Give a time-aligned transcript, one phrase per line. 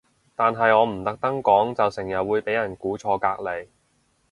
[0.35, 3.67] 但係我唔特登講就成日會俾人估錯隔離